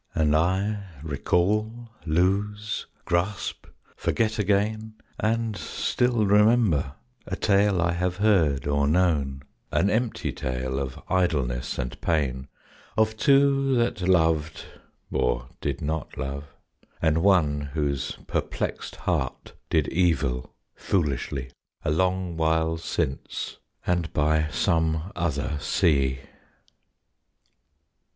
And 0.15 0.35
I 0.35 0.83
recall, 1.03 1.89
lose, 2.07 2.87
grasp, 3.05 3.67
forget 3.95 4.39
again, 4.39 4.95
And 5.19 5.55
still 5.55 6.25
remember, 6.25 6.93
a 7.27 7.35
tale 7.35 7.79
I 7.79 7.91
have 7.91 8.17
heard, 8.17 8.65
or 8.65 8.87
known 8.87 9.43
An 9.71 9.91
empty 9.91 10.31
tale, 10.31 10.79
of 10.79 10.99
idleness 11.07 11.77
and 11.77 12.01
pain, 12.01 12.47
Of 12.97 13.15
two 13.15 13.75
that 13.75 14.01
loved 14.01 14.65
or 15.11 15.49
did 15.61 15.81
not 15.83 16.17
love 16.17 16.45
and 16.99 17.19
one 17.19 17.61
Whose 17.75 18.13
perplexed 18.25 18.95
heart 18.95 19.53
did 19.69 19.87
evil, 19.89 20.55
foolishly, 20.75 21.51
A 21.85 21.91
long 21.91 22.35
while 22.35 22.77
since, 22.77 23.57
and 23.85 24.11
by 24.13 24.47
some 24.49 25.11
other 25.15 25.59
sea. 25.59 26.21